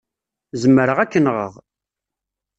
[0.61, 1.53] Zemreɣ ad k-nɣeɣ.